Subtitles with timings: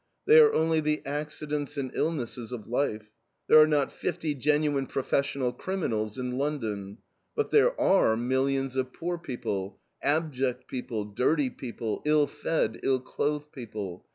[0.25, 3.11] They are only the accidents and illnesses of life;
[3.45, 6.97] there are not fifty genuine professional criminals in London.
[7.35, 13.51] But there are millions of poor people, abject people, dirty people, ill fed, ill clothed
[13.51, 14.07] people.